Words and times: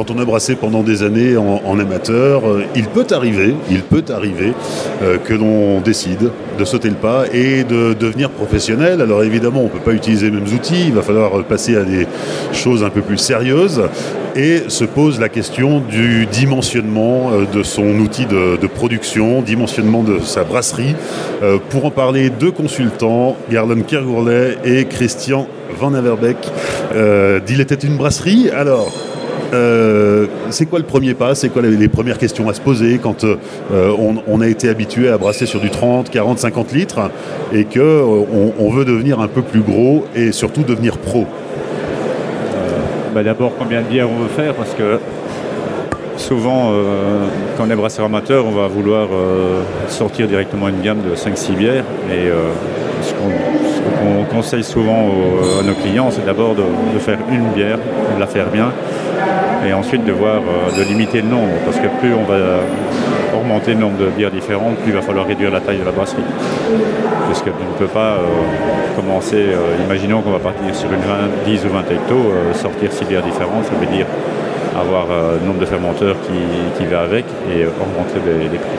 quand 0.00 0.10
on 0.10 0.18
a 0.18 0.24
brassé 0.24 0.56
pendant 0.56 0.82
des 0.82 1.02
années 1.02 1.36
en, 1.36 1.78
amateur, 1.78 2.48
euh, 2.48 2.64
il 2.74 2.86
peut 2.86 3.06
arriver, 3.10 3.54
il 3.70 3.82
peut 3.82 4.02
arriver 4.08 4.54
euh, 5.02 5.18
que 5.18 5.34
l'on 5.34 5.82
décide 5.82 6.30
de 6.58 6.64
sauter 6.64 6.88
le 6.88 6.94
pas 6.94 7.24
et 7.30 7.64
de 7.64 7.92
devenir 7.92 8.30
professionnel. 8.30 9.02
Alors 9.02 9.22
évidemment, 9.24 9.60
on 9.60 9.64
ne 9.64 9.68
peut 9.68 9.78
pas 9.78 9.92
utiliser 9.92 10.30
les 10.30 10.32
mêmes 10.38 10.54
outils, 10.54 10.86
il 10.86 10.94
va 10.94 11.02
falloir 11.02 11.44
passer 11.44 11.76
à 11.76 11.82
des 11.82 12.06
choses 12.54 12.82
un 12.82 12.88
peu 12.88 13.02
plus 13.02 13.18
sérieuses 13.18 13.82
et 14.36 14.62
se 14.68 14.84
pose 14.84 15.20
la 15.20 15.28
question 15.28 15.80
du 15.80 16.24
dimensionnement 16.24 17.32
euh, 17.32 17.44
de 17.52 17.62
son 17.62 17.98
outil 17.98 18.24
de, 18.24 18.56
production, 18.68 19.42
dimensionnement 19.42 20.02
de 20.02 20.20
sa 20.20 20.44
brasserie. 20.44 20.94
Pour 21.68 21.84
en 21.84 21.90
parler, 21.90 22.30
deux 22.30 22.52
consultants, 22.52 23.36
Garland 23.50 23.82
Kergourlet 23.82 24.56
et 24.64 24.86
Christian 24.86 25.46
Van 25.78 25.92
Averbeck. 25.92 26.36
D'Il 27.46 27.60
était 27.60 27.74
une 27.74 27.96
brasserie. 27.96 28.50
Alors, 28.50 28.92
euh, 29.52 30.26
c'est 30.50 30.66
quoi 30.66 30.78
le 30.78 30.84
premier 30.84 31.14
pas? 31.14 31.34
C'est 31.34 31.48
quoi 31.48 31.62
les, 31.62 31.88
premières 31.88 32.18
questions 32.18 32.48
à 32.48 32.54
se 32.54 32.60
poser 32.60 32.98
quand 32.98 33.24
euh, 33.24 33.36
on, 34.26 34.40
a 34.40 34.46
été 34.46 34.68
habitué 34.68 35.08
à 35.08 35.18
brasser 35.18 35.46
sur 35.46 35.60
du 35.60 35.70
30, 35.70 36.10
40, 36.10 36.38
50 36.38 36.72
litres 36.72 37.10
et 37.52 37.64
qu'on 37.64 37.78
euh, 37.80 38.70
veut 38.72 38.84
devenir 38.84 39.20
un 39.20 39.28
peu 39.28 39.42
plus 39.42 39.60
gros 39.60 40.06
et 40.14 40.32
surtout 40.32 40.62
devenir 40.62 40.98
pro? 40.98 41.26
Bah, 43.14 43.24
D'abord, 43.24 43.52
combien 43.58 43.82
de 43.82 43.86
bières 43.86 44.08
on 44.08 44.22
veut 44.22 44.28
faire? 44.28 44.54
Parce 44.54 44.72
que 44.74 45.00
souvent, 46.16 46.72
quand 47.56 47.64
on 47.66 47.70
est 47.70 47.74
brasseur 47.74 48.06
amateur, 48.06 48.46
on 48.46 48.52
va 48.52 48.68
vouloir 48.68 49.08
sortir 49.88 50.28
directement 50.28 50.68
une 50.68 50.80
gamme 50.80 51.00
de 51.02 51.16
5-6 51.16 51.56
bières. 51.56 51.84
Et 52.08 52.30
ce 53.02 53.12
qu'on 53.14 54.24
conseille 54.32 54.62
souvent 54.62 55.10
à 55.58 55.64
nos 55.64 55.74
clients, 55.74 56.12
c'est 56.12 56.24
d'abord 56.24 56.54
de, 56.54 56.62
de, 56.94 56.98
faire 57.00 57.18
une 57.32 57.48
bière, 57.48 57.78
de 58.14 58.20
la 58.20 58.28
faire 58.28 58.46
bien, 58.46 58.72
et 59.66 59.72
ensuite 59.72 60.04
de 60.04 60.12
voir 60.12 60.36
euh, 60.36 60.78
de 60.78 60.88
limiter 60.88 61.20
le 61.22 61.28
nombre, 61.28 61.52
parce 61.64 61.78
que 61.78 61.86
plus 62.00 62.14
on 62.14 62.24
va 62.24 62.36
augmenter 63.36 63.74
le 63.74 63.80
nombre 63.80 63.98
de 63.98 64.06
bières 64.06 64.30
différentes, 64.30 64.76
plus 64.78 64.90
il 64.90 64.94
va 64.94 65.02
falloir 65.02 65.26
réduire 65.26 65.50
la 65.50 65.60
taille 65.60 65.78
de 65.78 65.84
la 65.84 65.90
brasserie. 65.90 66.22
Parce 67.26 67.42
tu 67.42 67.50
ne 67.50 67.78
peux 67.78 67.86
pas 67.86 68.14
euh, 68.14 68.26
commencer, 68.96 69.36
euh, 69.36 69.84
imaginons 69.84 70.22
qu'on 70.22 70.32
va 70.32 70.38
partir 70.38 70.74
sur 70.74 70.88
une 70.92 71.00
10 71.44 71.66
ou 71.66 71.68
20 71.68 71.80
hectos, 71.90 72.32
sortir 72.54 72.92
6 72.92 73.04
bières 73.04 73.22
différentes, 73.22 73.64
ça 73.64 73.72
veut 73.78 73.94
dire 73.94 74.06
avoir 74.78 75.06
le 75.08 75.46
nombre 75.46 75.58
de 75.58 75.66
fermenteurs 75.66 76.16
qui, 76.78 76.86
va 76.86 77.00
avec 77.00 77.26
et 77.52 77.66
augmenter 77.66 78.20
les, 78.24 78.44
les 78.44 78.58
prix. 78.58 78.78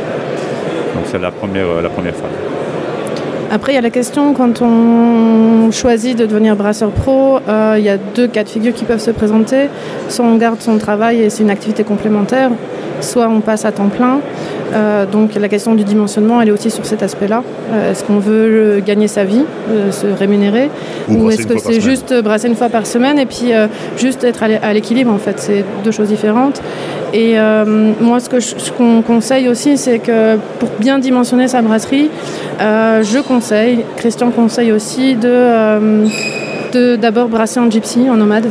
Donc 0.95 1.03
c'est 1.06 1.19
la 1.19 1.31
première, 1.31 1.81
la 1.81 1.89
première 1.89 2.16
phase. 2.16 2.50
Après, 3.53 3.73
il 3.73 3.75
y 3.75 3.77
a 3.77 3.81
la 3.81 3.89
question 3.89 4.33
quand 4.33 4.61
on 4.61 5.71
choisit 5.71 6.17
de 6.17 6.25
devenir 6.25 6.55
brasseur 6.55 6.89
pro, 6.89 7.39
euh, 7.49 7.75
il 7.77 7.83
y 7.83 7.89
a 7.89 7.97
deux 7.97 8.27
cas 8.27 8.45
de 8.45 8.49
figure 8.49 8.73
qui 8.73 8.85
peuvent 8.85 9.02
se 9.02 9.11
présenter. 9.11 9.67
Soit 10.07 10.23
on 10.23 10.38
garde 10.38 10.61
son 10.61 10.77
travail 10.77 11.21
et 11.21 11.30
c'est 11.30 11.44
une 11.44 11.49
activité 11.49 11.83
complémentaire, 11.83 12.49
soit 13.02 13.27
on 13.27 13.41
passe 13.41 13.66
à 13.66 13.73
temps 13.73 13.89
plein. 13.89 14.22
Euh, 14.73 15.05
donc 15.05 15.35
la 15.35 15.49
question 15.49 15.75
du 15.75 15.83
dimensionnement, 15.83 16.41
elle 16.41 16.47
est 16.47 16.52
aussi 16.52 16.72
sur 16.72 16.85
cet 16.85 17.03
aspect-là. 17.03 17.44
Euh, 17.73 17.91
est-ce 17.91 18.05
qu'on 18.05 18.19
veut 18.19 18.81
gagner 18.85 19.09
sa 19.09 19.25
vie, 19.25 19.44
se 19.91 20.07
rémunérer, 20.07 20.69
ou, 21.09 21.29
est-ce 21.29 21.45
que 21.45 21.57
c'est 21.57 21.81
juste 21.81 22.13
brasser 22.23 22.47
une 22.47 22.55
fois 22.55 22.69
par 22.69 22.88
semaine 22.88 23.19
et 23.19 23.25
puis 23.25 23.52
juste 23.97 24.23
être 24.23 24.44
à 24.44 24.73
l'équilibre 24.73 25.11
en 25.11 25.17
fait? 25.17 25.39
C'est 25.39 25.66
deux 25.83 25.91
choses 25.91 26.07
différentes. 26.07 26.61
Et 27.13 27.35
moi, 27.99 28.22
ce 28.22 28.29
que 28.29 28.39
je, 28.39 28.55
qu'on 28.77 29.02
conseille 29.02 29.49
aussi, 29.49 29.77
c'est 29.77 29.99
que 29.99 30.38
pour 30.59 30.69
bien 30.79 30.99
dimensionner 30.99 31.49
sa 31.49 31.61
brasserie, 31.61 32.09
je 32.62 33.22
conseille, 33.22 33.86
Christian 33.98 34.31
conseille 34.31 34.72
aussi 34.72 35.16
de 35.16 36.95
d'abord 36.95 37.28
brasser 37.28 37.59
en 37.59 37.70
gypsy, 37.70 38.09
en 38.09 38.16
nomade 38.16 38.50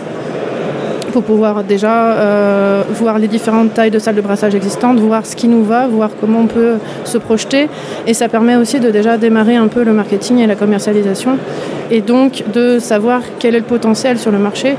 pour 1.10 1.22
pouvoir 1.22 1.64
déjà 1.64 2.12
euh, 2.12 2.82
voir 2.90 3.18
les 3.18 3.28
différentes 3.28 3.74
tailles 3.74 3.90
de 3.90 3.98
salles 3.98 4.14
de 4.14 4.20
brassage 4.20 4.54
existantes, 4.54 4.98
voir 4.98 5.26
ce 5.26 5.36
qui 5.36 5.48
nous 5.48 5.64
va, 5.64 5.86
voir 5.86 6.10
comment 6.20 6.40
on 6.40 6.46
peut 6.46 6.74
se 7.04 7.18
projeter. 7.18 7.68
Et 8.06 8.14
ça 8.14 8.28
permet 8.28 8.56
aussi 8.56 8.80
de 8.80 8.90
déjà 8.90 9.16
démarrer 9.16 9.56
un 9.56 9.68
peu 9.68 9.84
le 9.84 9.92
marketing 9.92 10.38
et 10.38 10.46
la 10.46 10.54
commercialisation. 10.54 11.36
Et 11.90 12.00
donc 12.00 12.44
de 12.52 12.78
savoir 12.78 13.20
quel 13.38 13.54
est 13.54 13.60
le 13.60 13.64
potentiel 13.64 14.18
sur 14.18 14.30
le 14.30 14.38
marché. 14.38 14.76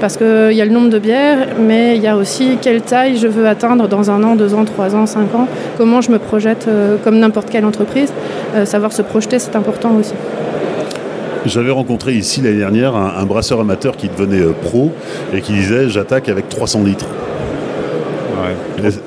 Parce 0.00 0.16
qu'il 0.16 0.52
y 0.52 0.60
a 0.60 0.64
le 0.64 0.70
nombre 0.70 0.90
de 0.90 0.98
bières, 0.98 1.48
mais 1.58 1.96
il 1.96 2.02
y 2.02 2.08
a 2.08 2.16
aussi 2.16 2.58
quelle 2.60 2.82
taille 2.82 3.16
je 3.16 3.28
veux 3.28 3.46
atteindre 3.46 3.88
dans 3.88 4.10
un 4.10 4.22
an, 4.22 4.34
deux 4.34 4.52
ans, 4.54 4.64
trois 4.64 4.94
ans, 4.94 5.06
cinq 5.06 5.34
ans. 5.34 5.46
Comment 5.78 6.00
je 6.00 6.10
me 6.10 6.18
projette 6.18 6.66
euh, 6.68 6.96
comme 7.02 7.18
n'importe 7.18 7.48
quelle 7.48 7.64
entreprise. 7.64 8.12
Euh, 8.54 8.64
savoir 8.64 8.92
se 8.92 9.02
projeter, 9.02 9.38
c'est 9.38 9.56
important 9.56 9.92
aussi. 9.98 10.14
J'avais 11.46 11.70
rencontré 11.70 12.14
ici 12.14 12.40
l'année 12.40 12.56
dernière 12.56 12.96
un, 12.96 13.26
brasseur 13.26 13.60
amateur 13.60 13.98
qui 13.98 14.08
devenait 14.08 14.40
euh, 14.40 14.52
pro 14.52 14.92
et 15.34 15.42
qui 15.42 15.52
disait 15.52 15.90
j'attaque 15.90 16.30
avec 16.30 16.48
300 16.48 16.84
litres. 16.84 17.06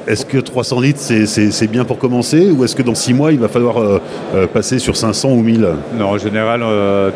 Est-ce 0.08 0.26
que 0.26 0.38
300 0.38 0.80
litres, 0.80 1.00
c'est 1.00 1.68
bien 1.68 1.84
pour 1.84 2.00
commencer 2.00 2.50
ou 2.50 2.64
est-ce 2.64 2.76
que 2.76 2.82
dans 2.82 2.96
6 2.96 3.14
mois, 3.14 3.32
il 3.32 3.40
va 3.40 3.48
falloir 3.48 3.78
euh, 3.78 4.02
euh, 4.34 4.48
passer 4.48 4.80
sur 4.80 4.96
500 4.96 5.30
ou 5.30 5.42
1000 5.42 5.68
Non, 6.00 6.10
en 6.10 6.18
général, 6.18 6.64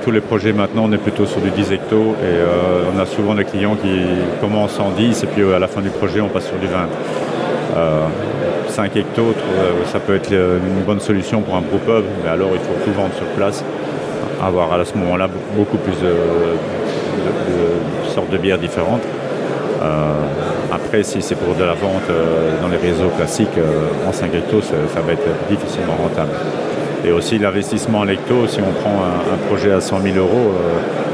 tous 0.04 0.12
les 0.12 0.22
projets 0.22 0.54
maintenant, 0.54 0.86
on 0.86 0.92
est 0.92 0.98
plutôt 0.98 1.26
sur 1.26 1.40
du 1.40 1.50
10 1.50 1.72
hectos 1.72 2.16
et 2.22 2.96
on 2.96 3.00
a 3.00 3.06
souvent 3.06 3.34
des 3.34 3.46
clients 3.46 3.76
qui 3.76 3.90
commencent 4.40 4.80
en 4.80 4.92
10 4.92 5.24
et 5.24 5.28
puis 5.28 5.44
à 5.52 5.60
la 5.60 5.68
fin 5.68 5.82
du 5.82 5.90
projet, 5.90 6.22
on 6.22 6.30
passe 6.30 6.48
sur 6.48 6.58
du 6.58 6.68
20. 6.68 6.88
5 8.70 8.96
hectos, 8.96 9.34
ça 9.92 10.00
peut 10.00 10.16
être 10.16 10.32
une 10.32 10.84
bonne 10.86 11.00
solution 11.00 11.42
pour 11.42 11.56
un 11.56 11.62
pub, 11.62 12.04
mais 12.24 12.30
alors 12.30 12.50
il 12.54 12.60
faut 12.60 12.86
tout 12.86 12.92
vendre 12.92 13.14
sur 13.16 13.26
place 13.28 13.64
avoir 14.44 14.74
à 14.74 14.86
ce 14.86 14.96
moment-là 14.98 15.30
beaucoup 15.56 15.78
plus 15.78 15.96
de, 16.02 16.14
sortes 18.10 18.30
de 18.30 18.38
bières 18.38 18.58
différentes. 18.58 19.04
Euh, 19.82 20.14
après, 20.72 21.04
si 21.04 21.22
c'est 21.22 21.36
pour 21.36 21.56
de 21.56 21.64
la 21.64 21.74
vente 21.74 22.10
euh, 22.10 22.62
dans 22.62 22.68
les 22.68 22.78
réseaux 22.78 23.10
classiques 23.18 23.58
euh, 23.58 24.08
en 24.08 24.14
5 24.14 24.34
hectos, 24.34 24.62
ça, 24.62 25.02
va 25.02 25.14
être 25.14 25.28
difficilement 25.50 25.96
rentable. 26.02 26.32
Et 27.04 27.12
aussi 27.12 27.40
l'investissement 27.40 28.00
en 28.00 28.08
hecto, 28.08 28.48
si 28.48 28.60
on 28.60 28.72
prend 28.82 29.04
un, 29.04 29.48
projet 29.48 29.72
à 29.72 29.82
100 29.82 30.02
000 30.02 30.18
euros 30.18 30.54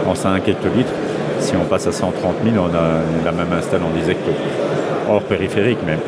en 0.06 0.16
5 0.16 0.46
hectolitres, 0.48 0.92
si 1.40 1.56
on 1.56 1.64
passe 1.64 1.88
à 1.88 1.94
130 1.94 2.36
000, 2.44 2.56
on 2.58 2.76
a 2.76 3.24
la 3.24 3.32
même 3.32 3.54
install 3.58 3.82
en 3.84 3.98
10 3.98 4.10
hectos, 4.10 4.32
hors 5.10 5.22
périphérique 5.22 5.80
même. 5.86 6.00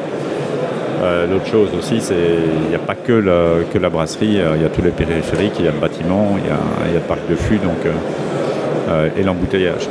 Euh, 1.01 1.27
l'autre 1.27 1.47
chose 1.47 1.69
aussi, 1.77 2.01
c'est 2.01 2.15
il 2.63 2.69
n'y 2.69 2.75
a 2.75 2.79
pas 2.79 2.95
que 2.95 3.13
la, 3.13 3.63
que 3.71 3.77
la 3.77 3.89
brasserie, 3.89 4.41
euh, 4.41 4.55
il 4.55 4.61
y 4.61 4.65
a 4.65 4.69
tous 4.69 4.81
les 4.81 4.91
périphériques, 4.91 5.53
il 5.59 5.65
y 5.65 5.67
a 5.67 5.71
le 5.71 5.79
bâtiment, 5.79 6.35
il 6.37 6.45
y 6.45 6.51
a, 6.51 6.93
le 6.93 6.99
parc 6.99 7.21
de 7.29 7.35
fûts 7.35 7.57
donc, 7.57 7.85
euh, 7.85 9.09
et 9.17 9.23
l'embouteillage. 9.23 9.87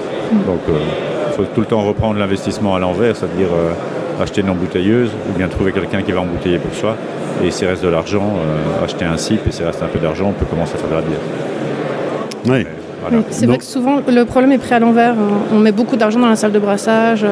Donc 0.47 0.61
il 0.69 1.35
faut 1.35 1.45
tout 1.55 1.61
le 1.61 1.67
temps 1.67 1.83
reprendre 1.83 2.19
l'investissement 2.19 2.75
à 2.75 2.79
l'envers, 2.79 3.17
c'est-à-dire 3.17 3.49
acheter 4.21 4.43
une 4.43 4.51
embouteilleuse 4.51 5.11
ou 5.31 5.39
bien 5.39 5.49
trouver 5.49 5.73
quelqu'un 5.73 6.03
qui 6.03 6.13
va 6.13 6.21
embouteiller 6.21 6.59
pour 6.59 6.75
soi. 6.75 6.97
Et 7.43 7.51
s'il 7.51 7.69
reste 7.69 7.85
de 7.85 7.89
l'argent, 7.89 8.35
acheter 8.85 9.05
un 9.05 9.17
CIP 9.17 9.47
et 9.47 9.53
s'il 9.53 9.65
reste 9.65 9.83
un 9.83 9.87
peu 9.87 10.01
d'argent, 10.01 10.27
on 10.31 10.33
peut 10.33 10.45
commencer 10.45 10.75
à 10.75 10.79
faire 10.79 10.91
de 10.91 10.95
la 10.95 11.01
bière. 11.01 11.21
Oui. 12.47 12.67
C'est 13.31 13.47
vrai 13.47 13.57
que 13.57 13.65
souvent 13.65 14.01
le 14.07 14.25
problème 14.25 14.53
est 14.53 14.59
pris 14.59 14.75
à 14.75 14.81
l'envers. 14.81 15.15
On 15.53 15.59
met 15.59 15.73
beaucoup 15.73 15.97
d'argent 15.97 16.19
dans 16.19 16.29
la 16.29 16.37
salle 16.37 16.53
de 16.53 16.59
brassage 16.59 17.25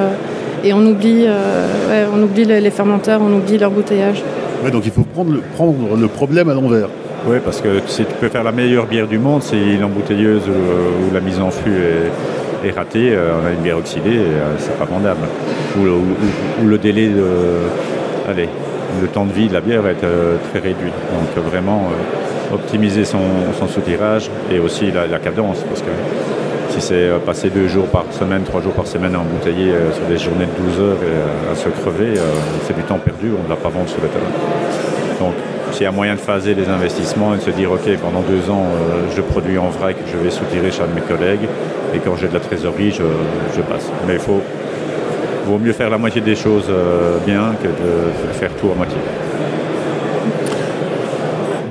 et 0.66 0.72
on 0.72 0.84
oublie, 0.84 1.24
euh, 1.26 2.06
on 2.12 2.20
oublie 2.22 2.44
les, 2.44 2.70
fermenteurs, 2.70 3.20
on 3.22 3.32
oublie 3.32 3.56
l'embouteillage. 3.56 4.22
Ouais, 4.64 4.70
donc 4.70 4.82
il 4.84 4.90
faut 4.90 5.02
prendre 5.02 5.32
le, 5.32 5.38
prendre 5.38 5.96
le 5.96 6.08
problème 6.08 6.48
à 6.48 6.54
l'envers. 6.54 6.88
Oui, 7.26 7.36
parce 7.44 7.60
que 7.60 7.80
si 7.86 8.04
tu 8.04 8.14
peux 8.20 8.28
faire 8.28 8.42
la 8.42 8.52
meilleure 8.52 8.86
bière 8.86 9.06
du 9.06 9.18
monde, 9.18 9.42
si 9.42 9.76
l'embouteilleuse 9.76 10.42
ou, 10.48 11.14
la 11.14 11.20
mise 11.20 11.40
en 11.40 11.50
fût 11.50 11.74
est, 12.64 12.70
ratée, 12.70 13.12
euh, 13.12 13.34
on 13.40 13.46
a 13.46 13.52
une 13.52 13.60
bière 13.60 13.78
oxydée 13.78 14.14
et 14.14 14.18
euh, 14.18 14.56
c'est 14.58 14.76
pas 14.76 14.86
vendable. 14.86 15.20
Ou, 15.78 16.66
le 16.66 16.78
délai 16.78 17.08
de. 17.08 17.24
Allez, 18.28 18.48
le 19.00 19.06
temps 19.06 19.24
de 19.24 19.32
vie 19.32 19.46
de 19.46 19.52
la 19.52 19.60
bière 19.60 19.82
va 19.82 19.90
être 19.90 20.06
très 20.50 20.58
réduit. 20.58 20.90
Donc 20.90 21.44
vraiment 21.44 21.90
optimiser 22.52 23.04
son, 23.04 23.20
soutirage 23.68 24.30
et 24.50 24.58
aussi 24.58 24.90
la, 24.90 25.06
la 25.06 25.18
cadence. 25.18 25.58
Parce 25.68 25.82
que 25.82 25.90
si 26.76 26.88
c'est 26.88 26.94
euh, 26.94 27.18
passer 27.18 27.48
deux 27.48 27.68
jours 27.68 27.86
par 27.86 28.04
semaine, 28.12 28.42
trois 28.42 28.60
jours 28.60 28.72
par 28.72 28.86
semaine 28.86 29.14
à 29.14 29.20
embouteiller 29.20 29.72
euh, 29.72 29.92
sur 29.92 30.04
des 30.04 30.18
journées 30.18 30.44
de 30.44 30.62
12 30.62 30.80
heures 30.80 31.02
et 31.02 31.06
euh, 31.06 31.52
à 31.52 31.56
se 31.56 31.68
crever, 31.70 32.20
c'est 32.66 32.76
du 32.76 32.82
temps 32.82 32.98
perdu, 32.98 33.30
on 33.38 33.42
ne 33.42 33.48
va 33.48 33.56
pas 33.56 33.70
vendre 33.70 33.88
sur 33.88 34.00
le 34.02 34.08
terrain. 34.08 34.24
Donc 35.20 35.32
s'il 35.72 35.84
y 35.84 35.86
a 35.86 35.92
moyen 35.92 36.14
de 36.14 36.20
phaser 36.20 36.54
les 36.54 36.68
investissements 36.68 37.34
et 37.34 37.38
de 37.38 37.42
se 37.42 37.50
dire 37.50 37.72
ok 37.72 37.96
pendant 38.00 38.20
deux 38.20 38.50
ans 38.50 38.66
je 39.14 39.20
produis 39.20 39.58
en 39.58 39.68
vrac, 39.68 39.96
je 40.12 40.18
vais 40.18 40.30
soutirer 40.30 40.70
chez 40.70 40.82
mes 40.94 41.00
collègues 41.00 41.48
et 41.94 41.98
quand 41.98 42.16
j'ai 42.16 42.28
de 42.28 42.34
la 42.34 42.40
trésorerie 42.40 42.92
je, 42.92 43.60
passe. 43.62 43.90
Mais 44.06 44.14
il 44.14 44.20
faut 44.20 44.42
vaut 45.46 45.58
mieux 45.58 45.72
faire 45.72 45.90
la 45.90 45.98
moitié 45.98 46.20
des 46.20 46.36
choses 46.36 46.70
bien 47.26 47.54
que 47.62 47.68
de 47.68 48.32
faire 48.34 48.50
tout 48.60 48.70
à 48.70 48.74
moitié. 48.74 48.98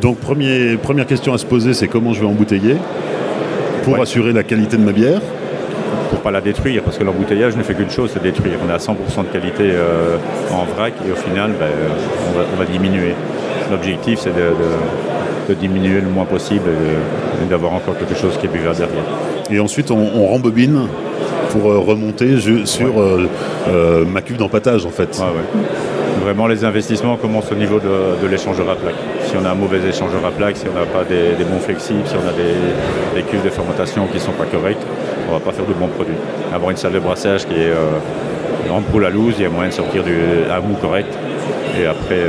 Donc 0.01 0.17
première 0.19 1.05
question 1.05 1.33
à 1.33 1.37
se 1.37 1.45
poser 1.45 1.73
c'est 1.73 1.87
comment 1.87 2.13
je 2.13 2.21
vais 2.21 2.27
embouteiller? 2.27 2.77
Pour 3.85 4.01
assurer 4.01 4.33
la 4.33 4.43
qualité 4.43 4.77
de 4.77 4.81
ma 4.81 4.91
bière 4.91 5.21
pour 6.09 6.19
pas 6.19 6.31
la 6.31 6.41
détruire, 6.41 6.83
parce 6.83 6.97
que 6.97 7.03
l'embouteillage 7.03 7.55
ne 7.55 7.63
fait 7.63 7.73
qu'une 7.73 7.89
chose, 7.89 8.11
c'est 8.13 8.21
détruire. 8.21 8.57
On 8.65 8.69
est 8.69 8.73
à 8.73 8.77
100% 8.77 8.93
de 9.23 9.31
qualité 9.31 9.63
euh, 9.63 10.17
en 10.51 10.65
vrac 10.65 10.93
et 11.07 11.11
au 11.11 11.15
final, 11.15 11.51
ben, 11.59 11.67
on, 12.53 12.57
va, 12.57 12.65
diminuer. 12.65 13.15
L'objectif, 13.71 14.19
c'est 14.19 14.33
de, 14.33 15.53
diminuer 15.55 16.01
le 16.01 16.09
moins 16.09 16.25
possible 16.25 16.69
et 17.43 17.49
d'avoir 17.49 17.73
encore 17.73 17.97
quelque 17.97 18.15
chose 18.15 18.37
qui 18.39 18.45
est 18.45 18.49
buvable 18.49 18.77
derrière. 18.77 19.03
Et 19.49 19.59
ensuite, 19.59 19.91
on, 19.91 20.27
rembobine 20.27 20.87
pour 21.51 21.63
remonter 21.63 22.37
sur 22.65 22.93
ma 24.07 24.21
cuve 24.21 24.37
d'empattage 24.37 24.85
en 24.85 24.91
fait. 24.91 25.21
Vraiment 26.25 26.47
les 26.47 26.65
investissements 26.65 27.17
commencent 27.17 27.51
au 27.51 27.55
niveau 27.55 27.79
de, 27.79 28.25
l'échangeur 28.25 28.67
à 28.67 28.75
plaque. 28.75 28.95
Si 29.27 29.35
on 29.37 29.45
a 29.45 29.51
un 29.51 29.53
mauvais 29.53 29.77
échangeur 29.87 30.25
à 30.25 30.31
plaque, 30.31 30.57
si 30.57 30.65
on 30.67 30.73
n'a 30.73 30.87
pas 30.87 31.03
des, 31.03 31.43
bons 31.43 31.59
flexibles, 31.59 32.01
si 32.07 32.15
on 32.15 32.27
a 32.27 32.33
des, 32.33 33.21
cuves 33.29 33.43
de 33.43 33.49
fermentation 33.51 34.07
qui 34.07 34.15
ne 34.15 34.21
sont 34.21 34.31
pas 34.31 34.45
correctes, 34.45 34.81
on 35.29 35.33
ne 35.35 35.37
va 35.37 35.45
pas 35.45 35.51
faire 35.51 35.67
de 35.67 35.73
bons 35.73 35.87
produits. 35.87 36.15
Avoir 36.51 36.71
une 36.71 36.77
salle 36.77 36.93
de 36.93 36.99
brassage 36.99 37.45
qui 37.45 37.53
est 37.53 38.71
en 38.71 38.81
poule 38.81 39.05
à 39.05 39.11
loose, 39.11 39.35
il 39.37 39.43
y 39.43 39.45
a 39.45 39.51
moyen 39.51 39.69
de 39.69 39.75
sortir 39.75 40.03
du, 40.03 40.15
un 40.49 40.81
correct 40.81 41.15
et 41.79 41.85
après 41.85 42.21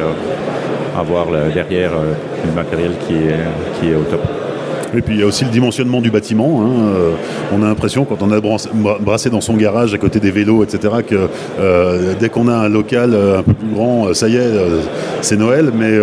avoir 0.95 1.29
derrière 1.55 1.93
le 1.93 2.53
matériel 2.53 2.93
qui 3.09 3.89
est 3.89 3.95
au 3.95 4.03
top. 4.03 4.21
Et 4.97 5.03
puis 5.03 5.15
il 5.15 5.21
y 5.21 5.23
a 5.23 5.27
aussi 5.27 5.45
le 5.45 5.51
dimensionnement 5.51 6.01
du 6.01 6.11
bâtiment. 6.11 6.63
Hein. 6.63 6.71
Euh, 6.95 7.11
on 7.53 7.63
a 7.63 7.67
l'impression, 7.67 8.05
quand 8.05 8.23
on 8.23 8.31
a 8.33 8.41
brassé 9.01 9.31
dans 9.31 9.41
son 9.41 9.55
garage 9.55 9.93
à 9.93 9.99
côté 9.99 10.21
des 10.21 10.31
vélos, 10.31 10.65
etc., 10.65 10.95
que 11.07 11.29
euh, 11.61 12.15
dès 12.19 12.29
qu'on 12.29 12.49
a 12.49 12.55
un 12.55 12.69
local 12.69 13.13
euh, 13.13 13.39
un 13.41 13.43
peu 13.43 13.53
plus 13.53 13.69
grand, 13.69 14.15
ça 14.15 14.29
y 14.29 14.37
est, 14.37 14.51
c'est 15.21 15.37
Noël, 15.37 15.71
mais 15.75 15.99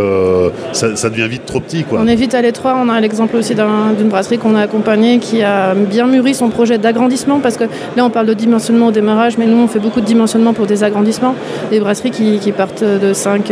ça, 0.74 1.10
devient 1.10 1.28
vite 1.28 1.45
trop 1.45 1.60
petit. 1.60 1.86
On 1.92 2.07
est 2.07 2.16
vite 2.16 2.34
à 2.34 2.42
l'étroit. 2.42 2.78
On 2.80 2.90
a 2.90 3.00
l'exemple 3.00 3.36
aussi 3.36 3.56
d'une 3.56 4.10
brasserie 4.10 4.38
qu'on 4.38 4.56
a 4.56 4.62
accompagnée 4.62 5.19
qui 5.19 5.42
a 5.42 5.74
bien 5.74 6.07
mûri 6.07 6.34
son 6.34 6.50
projet 6.50 6.78
d'agrandissement, 6.78 7.40
parce 7.40 7.57
que 7.57 7.66
là 7.95 8.06
on 8.06 8.10
parle 8.10 8.28
de 8.28 8.34
dimensionnement 8.34 8.88
au 8.88 8.92
démarrage, 8.92 9.38
mais 9.38 9.45
nous 9.45 9.57
on 9.57 9.68
fait 9.68 9.80
beaucoup 9.80 10.01
de 10.01 10.06
dimensionnement 10.06 10.54
pour 10.54 10.66
des 10.66 10.84
agrandissements, 10.84 11.36
des 11.72 11.80
brasseries 11.80 12.12
qui, 12.12 12.51
partent 12.51 12.84
de 12.84 13.13
5, 13.13 13.51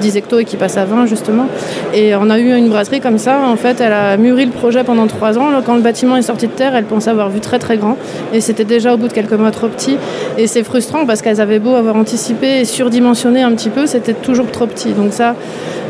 10 0.00 0.16
hectos 0.16 0.38
et 0.38 0.44
qui 0.44 0.56
passent 0.56 0.76
à 0.76 0.84
20 0.84 1.06
justement. 1.06 1.46
Et 1.94 2.14
on 2.14 2.30
a 2.30 2.38
eu 2.38 2.56
une 2.56 2.68
brasserie 2.68 3.00
comme 3.00 3.18
ça, 3.18 3.40
en 3.46 3.56
fait, 3.56 3.80
elle 3.80 3.92
a 3.92 4.16
mûri 4.16 4.46
le 4.46 4.53
projet 4.54 4.84
pendant 4.84 5.06
trois 5.06 5.38
ans. 5.38 5.48
Quand 5.64 5.74
le 5.74 5.82
bâtiment 5.82 6.16
est 6.16 6.22
sorti 6.22 6.46
de 6.46 6.52
terre, 6.52 6.74
elles 6.74 6.84
pensaient 6.84 7.10
avoir 7.10 7.28
vu 7.28 7.40
très 7.40 7.58
très 7.58 7.76
grand. 7.76 7.96
Et 8.32 8.40
c'était 8.40 8.64
déjà 8.64 8.94
au 8.94 8.96
bout 8.96 9.08
de 9.08 9.12
quelques 9.12 9.32
mois 9.32 9.50
trop 9.50 9.68
petit. 9.68 9.96
Et 10.38 10.46
c'est 10.46 10.64
frustrant 10.64 11.06
parce 11.06 11.22
qu'elles 11.22 11.40
avaient 11.40 11.58
beau 11.58 11.74
avoir 11.74 11.96
anticipé 11.96 12.60
et 12.60 12.64
surdimensionné 12.64 13.42
un 13.42 13.52
petit 13.52 13.70
peu, 13.70 13.86
c'était 13.86 14.14
toujours 14.14 14.50
trop 14.50 14.66
petit. 14.66 14.92
Donc 14.92 15.12
ça, 15.12 15.34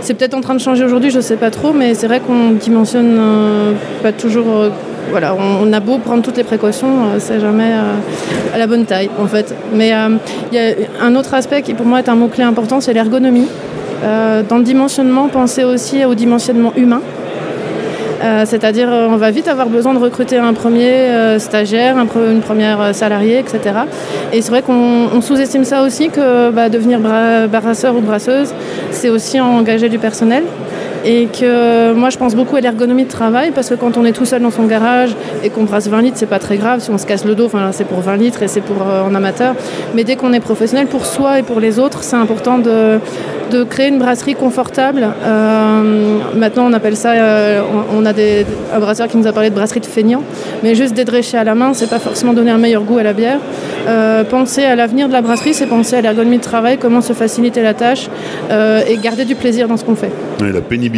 c'est 0.01 0.15
peut-être 0.15 0.35
en 0.35 0.41
train 0.41 0.55
de 0.55 0.61
changer 0.61 0.85
aujourd'hui, 0.85 1.11
je 1.11 1.17
ne 1.17 1.23
sais 1.23 1.37
pas 1.37 1.51
trop, 1.51 1.73
mais 1.73 1.95
c'est 1.95 2.07
vrai 2.07 2.21
qu'on 2.21 2.51
dimensionne 2.51 3.17
euh, 3.19 3.73
pas 4.03 4.13
toujours. 4.13 4.47
Euh, 4.51 4.71
voilà, 5.11 5.35
on, 5.35 5.71
a 5.73 5.81
beau 5.81 5.99
prendre 5.99 6.23
toutes 6.23 6.39
les 6.39 6.45
précautions, 6.45 6.89
euh, 6.89 7.17
c'est 7.19 7.39
jamais 7.39 7.73
à 8.55 8.59
la 8.59 8.67
bonne 8.67 8.85
taille 8.85 9.11
en 9.19 9.27
fait. 9.27 9.55
Mais 9.73 9.93
il 10.51 10.57
y 10.57 10.59
a 10.59 10.75
un 11.03 11.15
autre 11.15 11.35
aspect 11.35 11.63
qui 11.63 11.75
pour 11.75 11.87
moi 11.87 11.99
est 11.99 12.09
un 12.09 12.17
mot-clé 12.17 12.43
important, 12.43 12.81
c'est 12.81 12.93
l'ergonomie. 12.93 13.47
dans 14.03 14.59
le 14.59 14.63
dimensionnement, 14.63 15.29
pensez 15.29 15.65
aussi 15.65 16.05
au 16.05 16.15
dimensionnement 16.15 16.73
humain. 16.77 17.01
Euh, 18.25 18.45
c'est-à-dire, 18.47 18.91
euh, 18.91 19.09
on 19.11 19.17
va 19.17 19.31
vite 19.31 19.49
avoir 19.49 19.69
besoin 19.69 19.93
de 19.93 19.99
recruter 19.99 20.39
un 20.39 20.55
premier 20.55 20.91
euh, 20.91 21.39
stagiaire, 21.39 21.97
une 21.99 22.41
première 22.41 22.95
salariée, 22.95 23.39
etc. 23.39 23.61
Et 24.33 24.41
c'est 24.41 24.51
vrai 24.51 24.63
qu'on 24.63 25.21
sous-estime 25.21 25.65
ça 25.65 25.83
aussi 25.83 26.09
que 26.09 26.51
bah, 26.51 26.69
devenir 26.69 27.01
brasseur 27.01 27.95
ou 27.97 28.01
brasseuse, 28.01 28.55
c'est 28.91 29.11
aussi 29.11 29.41
engager 29.41 29.89
du 29.89 29.99
personnel 29.99 30.45
et 31.05 31.27
que 31.27 31.93
moi 31.93 32.11
je 32.11 32.19
pense 32.19 32.35
beaucoup 32.35 32.57
à 32.57 32.61
l'ergonomie 32.61 33.05
de 33.05 33.11
travail 33.11 33.51
parce 33.55 33.69
que 33.69 33.75
quand 33.75 33.97
on 33.97 34.05
est 34.05 34.13
tout 34.13 34.25
seul 34.25 34.43
dans 34.43 34.51
son 34.51 34.65
garage 34.65 35.15
et 35.43 35.51
qu'on 35.51 35.65
brasse 35.65 35.89
20 35.89 36.03
litres 36.03 36.17
c'est 36.19 36.27
pas 36.27 36.39
très 36.39 36.57
grave 36.57 36.81
si 36.81 36.91
on 36.91 36.99
se 36.99 37.07
casse 37.07 37.25
le 37.25 37.35
dos 37.35 37.47
enfin 37.47 37.71
c'est 37.73 37.85
pour 37.85 38.01
20 38.01 38.17
litres 38.17 38.43
et 38.43 38.49
c'est 38.49 38.61
pour 38.61 38.77
en 38.83 39.15
amateur 39.15 39.55
mais 39.95 40.05
dès 40.05 40.17
qu'on 40.17 40.33
est 40.33 40.41
professionnel 40.41 40.87
pour 40.87 41.07
soi 41.07 41.39
et 41.39 41.43
pour 41.43 41.61
les 41.61 41.79
autres 41.79 42.03
c'est 42.03 42.17
important 42.17 42.59
de, 42.59 42.99
de 43.51 43.65
créer 43.65 43.89
une 43.89 43.99
brasserie 43.99 44.35
confortable. 44.35 45.07
Euh, 45.25 46.19
maintenant, 46.35 46.67
on 46.67 46.73
appelle 46.73 46.97
ça, 46.97 47.13
euh, 47.13 47.63
on, 47.95 48.05
a 48.05 48.13
des, 48.13 48.45
un 48.75 48.81
brasseur 48.81 49.09
qui 49.09 49.17
nous 49.17 49.27
a 49.27 49.33
parlé 49.33 49.51
de 49.51 49.55
brasserie 49.55 49.81
de 49.81 49.87
feignant, 49.87 50.23
mais 50.63 50.75
juste 50.75 50.95
dédrécher 50.95 51.37
à 51.37 51.45
la 51.45 51.55
main, 51.55 51.75
c'est 51.75 51.91
pas 51.91 51.99
forcément 51.99 52.33
donner 52.33 52.51
un 52.51 52.59
meilleur 52.59 52.83
goût 52.83 52.99
à 52.99 53.03
la 53.03 53.13
bière. 53.13 53.39
Euh, 53.87 54.25
penser 54.25 54.65
à 54.65 54.75
l'avenir 54.75 55.09
de 55.09 55.13
la 55.13 55.23
brasserie, 55.23 55.55
c'est 55.55 55.67
penser 55.67 55.97
à 55.97 56.01
l'ergonomie 56.01 56.39
de 56.39 56.43
travail, 56.43 56.79
comment 56.79 57.01
se 57.01 57.13
faciliter 57.13 57.63
la 57.63 57.75
tâche 57.75 58.09
et 58.89 58.97
garder 58.97 59.25
du 59.25 59.35
plaisir 59.35 59.69
dans 59.69 59.77
ce 59.77 59.85
qu'on 59.85 59.95
fait. 59.95 60.11
la 60.41 60.61
pénibilité, 60.61 60.94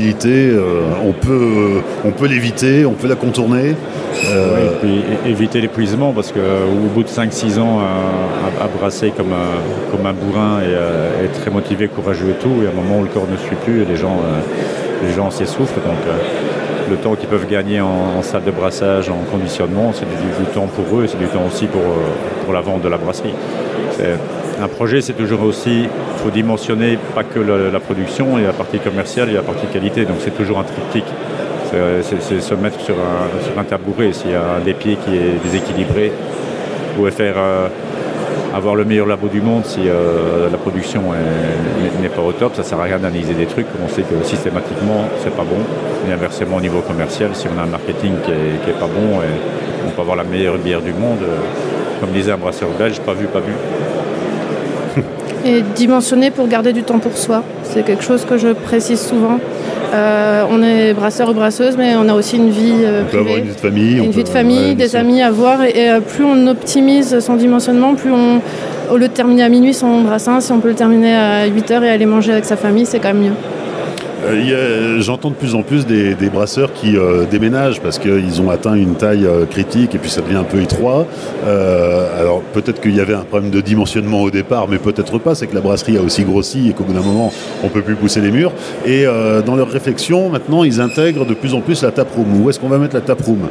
on 1.04 1.12
peut, 1.12 1.80
on 2.04 2.10
peut 2.10 2.26
l'éviter, 2.26 2.84
on 2.86 2.92
peut 2.92 3.08
la 3.08 3.16
contourner. 3.16 3.70
et 3.70 4.70
puis 4.80 5.02
éviter 5.26 5.60
l'épuisement 5.60 6.12
parce 6.12 6.32
qu'au 6.32 6.88
bout 6.94 7.02
de 7.02 7.08
5-6 7.08 7.58
ans 7.58 7.80
à, 8.60 8.66
brasser 8.78 9.12
comme 9.16 9.32
un, 9.32 9.90
comme 9.90 10.06
un 10.06 10.12
bourrin 10.12 10.60
et 10.62 11.24
être 11.24 11.40
très 11.40 11.50
motivé, 11.50 11.88
courageux 11.88 12.30
et 12.30 12.42
tout, 12.42 12.62
et 12.62 12.66
à 12.66 12.70
un 12.70 12.72
moment 12.72 13.00
où 13.00 13.02
le 13.02 13.08
corps 13.08 13.28
ne 13.30 13.36
suit 13.36 13.56
plus, 13.64 13.82
et 13.82 13.84
les 13.84 13.96
gens, 13.96 14.16
euh, 14.16 15.06
les 15.06 15.12
gens 15.12 15.30
s'essoufflent. 15.30 15.80
Donc 15.80 15.98
euh, 16.06 16.90
le 16.90 16.96
temps 16.96 17.14
qu'ils 17.14 17.28
peuvent 17.28 17.48
gagner 17.48 17.80
en, 17.80 18.22
salle 18.22 18.44
de 18.44 18.50
brassage, 18.50 19.10
en 19.10 19.18
conditionnement, 19.30 19.92
c'est 19.92 20.04
du, 20.04 20.46
temps 20.54 20.68
pour 20.68 20.98
eux 20.98 21.04
et 21.04 21.08
c'est 21.08 21.18
du 21.18 21.26
temps 21.26 21.44
aussi 21.46 21.66
pour, 21.66 21.82
euh, 21.82 22.44
pour 22.44 22.52
la 22.52 22.60
vente 22.60 22.82
de 22.82 22.88
la 22.88 22.96
brasserie. 22.96 23.34
Un 24.60 24.68
projet, 24.68 25.00
c'est 25.02 25.12
toujours 25.12 25.42
aussi, 25.42 25.82
il 25.82 26.22
faut 26.22 26.30
dimensionner 26.30 26.98
pas 27.14 27.24
que 27.24 27.38
la, 27.38 27.80
production, 27.80 28.38
et 28.38 28.42
la 28.42 28.52
partie 28.52 28.78
commerciale 28.78 29.28
et 29.30 29.34
la 29.34 29.42
partie 29.42 29.66
qualité. 29.66 30.04
Donc 30.04 30.16
c'est 30.20 30.34
toujours 30.36 30.58
un 30.58 30.64
triptyque. 30.64 31.12
C'est 31.70 32.40
se 32.40 32.54
mettre 32.54 32.80
sur 32.80 32.94
un, 32.94 33.42
sur 33.44 33.58
un 33.58 33.64
tabouret. 33.64 34.12
S'il 34.12 34.30
y 34.30 34.34
a 34.34 34.56
un 34.56 34.64
des 34.64 34.72
pieds 34.72 34.96
qui 35.04 35.14
est 35.14 35.42
déséquilibré, 35.44 36.10
vous 36.10 36.96
pouvez 36.96 37.10
faire 37.10 37.34
avoir 38.56 38.74
le 38.74 38.84
meilleur 38.86 39.06
labo 39.06 39.28
du 39.28 39.42
monde 39.42 39.66
si 39.66 39.80
euh, 39.84 40.48
la 40.50 40.56
production 40.56 41.02
n'est 42.00 42.08
pas 42.08 42.22
au 42.22 42.32
top, 42.32 42.54
ça 42.54 42.62
sert 42.62 42.80
à 42.80 42.84
rien 42.84 42.98
d'analyser 42.98 43.34
des 43.34 43.46
trucs. 43.46 43.66
On 43.84 43.88
sait 43.88 44.02
que 44.02 44.24
systématiquement, 44.24 45.08
c'est 45.22 45.34
pas 45.34 45.44
bon. 45.44 45.60
Et 46.08 46.12
inversement, 46.12 46.56
au 46.56 46.60
niveau 46.60 46.80
commercial, 46.80 47.30
si 47.34 47.46
on 47.54 47.60
a 47.60 47.64
un 47.64 47.66
marketing 47.66 48.14
qui 48.24 48.30
est, 48.30 48.72
pas 48.80 48.86
bon, 48.86 49.20
on 49.86 49.90
peut 49.90 50.00
avoir 50.00 50.16
la 50.16 50.24
meilleure 50.24 50.56
bière 50.56 50.80
du 50.80 50.92
monde, 50.92 51.18
euh, 51.22 51.36
comme 52.00 52.10
disait 52.10 52.32
un 52.32 52.38
brasseur 52.38 52.70
belge, 52.78 53.00
pas 53.00 53.12
vu, 53.12 53.26
pas 53.26 53.40
vu. 53.40 53.52
Et 55.46 55.62
dimensionner 55.76 56.32
pour 56.32 56.48
garder 56.48 56.72
du 56.72 56.82
temps 56.82 56.98
pour 56.98 57.16
soi, 57.16 57.44
c'est 57.62 57.84
quelque 57.84 58.02
chose 58.02 58.24
que 58.24 58.36
je 58.36 58.48
précise 58.48 59.00
souvent. 59.00 59.38
Euh, 59.94 60.42
on 60.50 60.60
est 60.60 60.92
brasseur 60.92 61.30
ou 61.30 61.34
brasseuse, 61.34 61.76
mais 61.76 61.94
on 61.94 62.08
a 62.08 62.14
aussi 62.14 62.36
une 62.36 62.50
vie 62.50 62.82
euh, 62.82 63.02
on 63.06 63.10
peut 63.12 63.18
avoir 63.18 63.36
une 63.36 63.44
vie 63.44 63.54
de 63.54 63.60
famille. 63.60 63.96
Une 63.98 64.10
vie 64.10 64.24
de 64.24 64.28
famille, 64.28 64.74
des 64.74 64.96
amis 64.96 65.22
à 65.22 65.30
voir. 65.30 65.62
Et, 65.62 65.88
euh, 65.90 66.00
plus 66.00 66.24
on 66.24 66.48
optimise 66.48 67.20
son 67.20 67.36
dimensionnement, 67.36 67.94
plus 67.94 68.10
on, 68.10 68.40
au 68.92 68.96
lieu 68.96 69.06
de 69.06 69.12
terminer 69.12 69.44
à 69.44 69.48
minuit 69.48 69.72
son 69.72 70.00
brassin, 70.00 70.40
si 70.40 70.50
on 70.50 70.58
peut 70.58 70.70
le 70.70 70.74
terminer 70.74 71.14
à 71.14 71.46
8 71.46 71.70
heures 71.70 71.84
et 71.84 71.90
aller 71.90 72.06
manger 72.06 72.32
avec 72.32 72.44
sa 72.44 72.56
famille, 72.56 72.84
c'est 72.84 72.98
quand 72.98 73.14
même 73.14 73.22
mieux. 73.22 73.55
Euh, 74.24 75.00
j'entends 75.00 75.30
de 75.30 75.34
plus 75.34 75.54
en 75.54 75.62
plus 75.62 75.86
des, 75.86 76.14
brasseurs 76.32 76.72
qui 76.72 76.96
euh, 76.96 77.24
déménagent 77.30 77.80
parce 77.80 77.98
qu'ils 77.98 78.40
ont 78.40 78.50
atteint 78.50 78.74
une 78.74 78.94
taille 78.94 79.26
euh, 79.26 79.44
critique 79.46 79.94
et 79.94 79.98
puis 79.98 80.10
ça 80.10 80.20
devient 80.20 80.36
un 80.36 80.44
peu 80.44 80.60
étroit. 80.60 81.06
alors 81.46 82.42
peut-être 82.52 82.80
qu'il 82.80 82.94
y 82.94 83.00
avait 83.00 83.14
un 83.14 83.22
problème 83.22 83.50
de 83.50 83.60
dimensionnement 83.60 84.22
au 84.22 84.30
départ, 84.30 84.68
mais 84.68 84.78
peut-être 84.78 85.18
pas. 85.18 85.34
C'est 85.34 85.46
que 85.46 85.54
la 85.54 85.60
brasserie 85.60 85.98
a 85.98 86.02
aussi 86.02 86.24
grossi 86.24 86.70
et 86.70 86.72
qu'au 86.72 86.84
bout 86.84 86.92
d'un 86.92 87.02
moment, 87.02 87.32
on 87.62 87.68
peut 87.68 87.82
plus 87.82 87.94
pousser 87.94 88.20
les 88.20 88.30
murs. 88.30 88.52
Et 88.86 89.04
dans 89.44 89.56
leur 89.56 89.68
réflexion, 89.68 90.28
maintenant, 90.30 90.64
ils 90.64 90.80
intègrent 90.80 91.26
de 91.26 91.34
plus 91.34 91.54
en 91.54 91.60
plus 91.60 91.82
la 91.82 91.90
taproom. 91.90 92.42
Où 92.42 92.50
est-ce 92.50 92.58
qu'on 92.58 92.68
va 92.68 92.78
mettre 92.78 92.94
la 92.94 93.00
taproom 93.00 93.48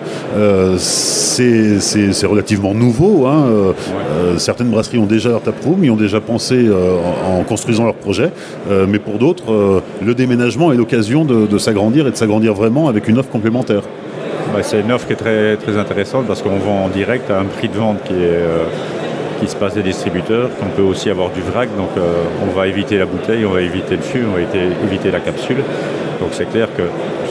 C'est 0.77 2.25
relativement 2.25 2.74
nouveau. 2.74 3.27
Hein. 3.27 3.74
certaines 4.38 4.69
brasseries 4.69 4.98
ont 4.98 5.05
déjà 5.05 5.29
leur 5.29 5.41
taproom, 5.41 5.84
ils 5.84 5.91
ont 5.91 5.95
déjà 5.95 6.19
pensé 6.22 6.67
en, 6.69 7.39
en, 7.39 7.43
construisant 7.43 7.86
leur 7.86 7.95
projet. 7.95 8.31
mais 8.69 9.00
pour 9.00 9.17
d'autres, 9.17 9.81
le 10.03 10.15
déménagement 10.15 10.54
est 10.71 10.75
l'occasion 10.75 11.25
de, 11.25 11.57
s'agrandir 11.57 12.07
et 12.07 12.12
de 12.12 12.15
s'agrandir 12.15 12.53
vraiment 12.53 12.88
avec 12.88 13.07
une 13.07 13.17
offre 13.17 13.29
complémentaire. 13.29 13.81
Bah, 14.53 14.59
c'est 14.62 14.81
une 14.81 14.91
offre 14.91 15.07
qui 15.07 15.13
est 15.13 15.17
très, 15.17 15.57
très 15.57 15.77
intéressante 15.77 16.27
parce 16.27 16.41
qu'on 16.41 16.57
vend 16.57 16.85
en 16.85 16.89
direct 16.89 17.29
à 17.29 17.39
un 17.39 17.45
prix 17.45 17.67
de 17.67 17.77
vente 17.77 17.97
qui, 18.03 18.13
est, 18.13 18.17
euh, 18.17 18.63
qui 19.41 19.47
se 19.47 19.55
passe 19.55 19.74
des 19.74 19.83
distributeurs, 19.83 20.50
qu'on 20.59 20.67
peut 20.67 20.81
aussi 20.81 21.09
avoir 21.09 21.29
du 21.31 21.41
vrac, 21.41 21.69
donc 21.75 21.89
euh, 21.97 22.24
on 22.43 22.57
va 22.57 22.67
éviter 22.67 22.97
la 22.97 23.05
bouteille, 23.05 23.45
on 23.45 23.51
va 23.51 23.62
éviter 23.62 23.95
le 23.95 24.01
fût, 24.01 24.24
on 24.29 24.35
va 24.35 24.41
éviter, 24.41 25.12
la 25.12 25.19
capsule. 25.19 25.57
Donc 26.19 26.29
c'est 26.31 26.50
clair 26.50 26.67
que 26.77 26.83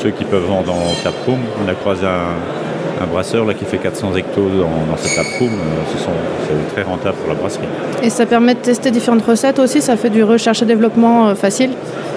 ceux 0.02 0.10
qui 0.10 0.24
peuvent 0.24 0.46
vendre 0.46 0.72
en 0.72 1.02
taproom, 1.02 1.38
on 1.64 1.70
a 1.70 1.74
croisé 1.74 2.06
un, 2.06 3.02
un 3.02 3.06
brasseur 3.06 3.44
là, 3.44 3.54
qui 3.54 3.64
fait 3.64 3.78
400 3.78 4.16
hectos 4.16 4.48
dans, 4.50 4.90
dans 4.90 4.96
cette 4.98 5.16
taproom, 5.16 5.50
euh, 5.50 6.08
c'est 6.48 6.74
très 6.74 6.82
rentable 6.82 7.16
pour 7.16 7.28
la 7.28 7.40
brasserie. 7.40 7.64
Et 8.02 8.10
ça 8.10 8.26
permet 8.26 8.54
de 8.54 8.60
tester 8.60 8.90
différentes 8.90 9.22
recettes 9.22 9.58
aussi, 9.58 9.80
ça 9.80 9.96
fait 9.96 10.10
du 10.10 10.22
recherche 10.22 10.62
et 10.62 10.66
développement 10.66 11.34
facile 11.34 11.70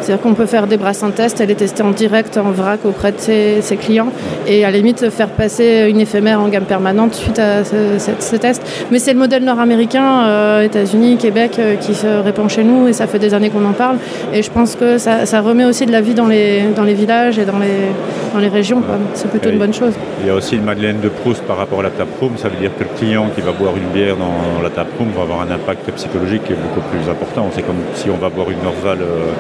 c'est-à-dire 0.08 0.24
qu'on 0.24 0.36
peut 0.36 0.46
faire 0.46 0.68
des 0.68 0.78
brassins 0.78 1.12
tests 1.12 1.42
et 1.42 1.46
les 1.46 1.56
tester 1.56 1.84
en 1.84 1.92
direct, 1.92 2.38
en 2.38 2.52
vrac 2.52 2.86
auprès 2.86 3.12
de 3.12 3.20
ses, 3.20 3.78
clients 3.78 4.08
et 4.48 4.64
à 4.64 4.72
la 4.72 4.78
limite 4.78 5.10
faire 5.10 5.28
passer 5.28 5.88
une 5.90 6.00
éphémère 6.00 6.40
en 6.40 6.48
gamme 6.48 6.64
permanente 6.64 7.14
suite 7.14 7.40
à 7.40 7.66
ces 7.66 8.40
tests. 8.40 8.66
Mais 8.90 9.00
c'est 9.00 9.12
le 9.12 9.20
modèle 9.20 9.44
nord-américain, 9.44 10.24
euh, 10.26 10.62
États-Unis, 10.62 11.18
Québec, 11.18 11.58
euh, 11.60 11.76
qui 11.76 11.94
se 11.94 12.08
répand 12.08 12.50
chez 12.50 12.64
nous 12.64 12.88
et 12.88 12.94
ça 12.94 13.06
fait 13.06 13.20
des 13.20 13.34
années 13.34 13.50
qu'on 13.50 13.66
en 13.66 13.74
parle. 13.74 13.98
Et 14.34 14.44
je 14.44 14.50
pense 14.50 14.78
que 14.78 14.98
ça, 14.98 15.42
remet 15.42 15.66
aussi 15.66 15.86
de 15.86 15.92
la 15.92 16.00
vie 16.00 16.14
dans 16.14 16.28
les, 16.28 16.62
dans 16.74 16.84
les 16.84 16.94
villages 16.94 17.38
et 17.38 17.44
dans 17.44 17.60
les, 17.60 17.92
dans 18.34 18.40
les 18.40 18.48
régions. 18.48 18.82
C'est 19.14 19.30
plutôt 19.30 19.50
une 19.50 19.60
bonne 19.60 19.74
chose. 19.74 19.92
Il 20.22 20.28
y 20.28 20.30
a 20.30 20.36
aussi 20.36 20.56
une 20.56 20.64
Madeleine 20.64 21.02
de 21.02 21.10
Proust 21.10 21.44
par 21.44 21.58
rapport 21.58 21.82
à 21.82 21.84
la 21.84 21.90
taproom. 21.90 22.38
Ça 22.38 22.48
veut 22.48 22.56
dire 22.56 22.72
que 22.80 22.86
le 22.86 22.98
client 22.98 23.28
qui 23.36 23.42
va 23.42 23.52
boire 23.52 23.74
une 23.76 23.90
bière 23.90 24.16
dans 24.16 24.62
la 24.64 24.70
taproom 24.70 25.10
va 25.14 25.24
avoir 25.24 25.42
un 25.42 25.52
impact 25.52 25.92
psychologique 25.92 26.46
qui 26.46 26.54
est 26.54 26.56
beaucoup 26.56 26.88
plus 26.92 27.12
important. 27.12 27.50
C'est 27.54 27.64
comme 27.64 27.84
si 27.94 28.10
on 28.10 28.16
va 28.16 28.30
boire 28.30 28.50
une 28.50 28.64
Norval. 28.64 29.00
Euh, 29.02 29.34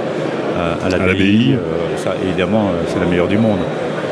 à, 0.58 0.90
la 0.90 0.98
l'abbaye. 0.98 1.54
Euh, 1.54 1.98
ça, 1.98 2.16
évidemment, 2.24 2.68
euh, 2.68 2.84
c'est 2.88 3.00
la 3.00 3.06
meilleure 3.06 3.28
du 3.28 3.38
monde. 3.38 3.60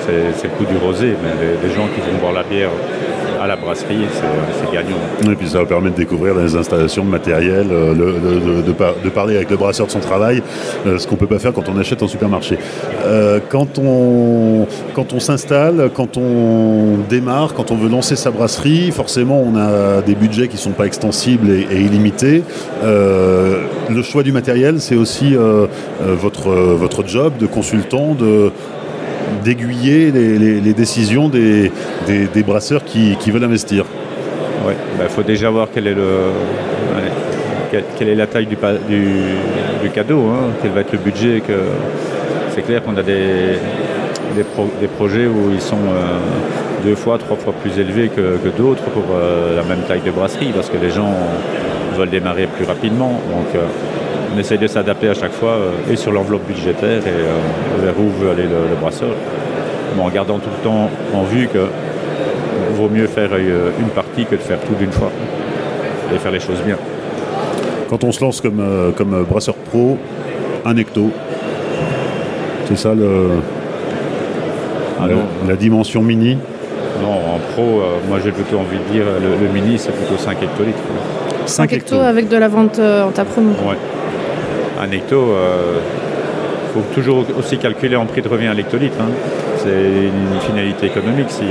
C'est 0.06 0.44
le 0.44 0.50
coup 0.50 0.66
du 0.66 0.78
rosé, 0.78 1.16
mais 1.24 1.32
les, 1.64 1.74
gens 1.74 1.88
qui 1.88 2.00
vont 2.00 2.20
boire 2.22 2.32
la 2.32 2.44
bière 2.44 2.70
la 3.48 3.56
brasserie, 3.56 4.06
c'est 4.12 4.74
gagnant. 4.74 4.98
Et 5.32 5.36
puis 5.36 5.50
ça 5.50 5.60
va 5.60 5.66
permettre 5.66 5.96
de 5.96 6.02
découvrir 6.02 6.36
les 6.36 6.56
installations 6.56 7.04
de 7.04 7.10
matériel, 7.10 7.68
euh, 7.72 7.94
de, 7.94 9.10
parler 9.10 9.36
avec 9.36 9.50
le 9.50 9.58
brasseur 9.58 9.88
de 9.88 9.92
son 9.92 10.00
travail, 10.00 10.42
euh, 10.86 10.98
ce 10.98 11.08
qu'on 11.08 11.16
ne 11.16 11.20
peut 11.20 11.28
pas 11.28 11.40
faire 11.40 11.54
quand 11.54 11.70
on 11.70 11.78
achète 11.78 12.04
en 12.04 12.08
supermarché. 12.08 12.58
Euh, 13.06 13.40
quand 13.50 13.80
on, 13.80 14.68
quand 14.94 15.14
on 15.14 15.20
s'installe, 15.20 15.90
quand 15.94 16.18
on 16.18 16.98
démarre, 17.10 17.54
quand 17.54 17.72
on 17.72 17.76
veut 17.76 17.90
lancer 17.90 18.16
sa 18.16 18.32
brasserie, 18.32 18.92
forcément 18.92 19.42
on 19.42 19.56
a 19.58 20.02
des 20.02 20.16
budgets 20.16 20.48
qui 20.48 20.56
ne 20.56 20.62
sont 20.62 20.72
pas 20.72 20.86
extensibles 20.86 21.50
et, 21.52 21.82
illimités. 21.82 22.44
le 22.84 24.02
choix 24.02 24.24
du 24.24 24.32
matériel, 24.32 24.80
c'est 24.80 24.96
aussi 24.96 25.36
votre, 26.00 26.50
votre 26.50 27.08
job 27.08 27.34
de 27.40 27.46
consultant, 27.46 28.16
de 28.16 28.52
d'aiguiller 29.46 30.12
les, 30.12 30.74
décisions 30.74 31.30
des, 31.30 31.72
des, 32.08 32.44
brasseurs 32.44 32.84
qui, 32.84 33.32
veulent 33.32 33.44
investir 33.44 33.86
Il 34.68 34.98
bah, 34.98 35.08
faut 35.08 35.24
déjà 35.24 35.50
voir 35.50 35.68
est 35.76 35.82
le, 35.82 35.96
quelle, 37.98 38.10
est 38.10 38.16
la 38.16 38.28
taille 38.28 38.48
du, 38.48 38.56
du, 38.56 39.90
cadeau, 39.92 40.30
hein, 40.30 40.52
quel 40.62 40.72
va 40.72 40.82
être 40.82 40.92
le 40.92 40.98
budget. 40.98 41.42
Que... 41.46 41.54
C'est 42.54 42.62
clair 42.62 42.82
qu'on 42.84 42.98
a 42.98 43.04
des, 43.04 43.60
des, 44.36 44.88
projets 44.88 45.28
où 45.28 45.52
ils 45.52 45.62
sont 45.62 45.76
euh, 45.76 46.18
deux 46.84 46.96
fois, 46.96 47.18
trois 47.18 47.38
fois 47.38 47.54
plus 47.54 47.78
élevés 47.80 48.10
que, 48.10 48.50
d'autres 48.58 48.84
pour 48.84 49.04
euh, 49.14 49.56
la 49.56 49.64
même 49.64 49.84
taille 49.88 50.02
de 50.02 50.12
brasserie, 50.12 50.52
parce 50.54 50.70
que 50.70 50.78
les 50.78 50.90
gens 50.90 51.14
veulent 51.98 52.10
démarrer 52.10 52.48
plus 52.48 52.66
rapidement. 52.66 53.22
Euh, 53.56 53.60
on 54.36 54.40
essaye 54.40 54.58
de 54.58 54.68
s'adapter 54.68 55.08
à 55.10 55.14
chaque 55.14 55.32
fois 55.32 55.58
et 55.90 55.96
sur 55.96 56.12
l'enveloppe 56.12 56.46
budgétaire 56.46 57.02
et 57.08 57.82
vers 57.84 57.94
où 57.98 58.10
veut 58.20 58.32
aller 58.32 58.44
le, 58.44 58.76
brasseur. 58.82 59.16
en 60.00 60.10
gardant 60.10 60.40
tout 60.40 60.50
le 60.50 60.64
temps 60.64 60.90
en 61.14 61.24
vue 61.24 61.48
que 61.48 61.68
vaut 62.74 62.90
mieux 62.90 63.08
faire 63.08 63.30
une 63.36 63.90
partie 63.90 64.26
que 64.26 64.36
de 64.36 64.42
faire 64.42 64.60
tout 64.60 64.76
d'une 64.76 64.92
fois 64.92 65.12
et 66.14 66.18
faire 66.18 66.32
les 66.32 66.40
choses 66.40 66.62
bien. 66.66 66.78
Quand 67.90 68.04
on 68.04 68.12
se 68.12 68.22
lance 68.22 68.42
comme, 68.42 68.60
euh, 68.60 68.92
comme 68.92 69.24
brasseur 69.30 69.56
pro, 69.56 69.98
un 70.66 70.76
hecto, 70.78 71.12
c'est 72.68 72.78
ça 72.78 72.94
le, 72.96 73.30
ah 75.00 75.06
la, 75.48 75.56
dimension 75.56 76.02
mini? 76.02 76.38
Non, 77.02 77.12
en 77.12 77.40
pro, 77.54 77.62
euh, 77.62 77.98
moi 78.08 78.18
j'ai 78.24 78.32
plutôt 78.32 78.58
envie 78.58 78.78
de 78.78 78.94
dire 78.94 79.06
le, 79.22 79.48
mini 79.54 79.78
c'est 79.78 79.92
plutôt 79.92 80.18
5 80.18 80.42
hectolitres. 80.42 80.80
5, 81.46 81.74
hectos 81.74 82.00
avec 82.00 82.28
de 82.28 82.38
la 82.38 82.48
vente 82.48 82.80
euh, 82.80 83.04
en 83.04 83.12
ta 83.12 83.24
promo. 83.24 83.52
Ouais. 83.52 83.78
Un 84.82 84.92
hecto, 84.92 85.34
il 86.68 86.74
faut 86.74 86.94
toujours 86.94 87.26
aussi 87.38 87.58
calculer 87.58 87.96
en 87.96 88.06
prix 88.06 88.22
de 88.22 88.28
revient 88.28 88.48
à 88.48 88.54
l'hectolitre. 88.54 88.98
Hein. 89.00 89.12
C'est 89.58 89.70
une 89.70 90.40
finalité 90.42 90.88
économique. 90.88 91.30
Si, 91.30 91.46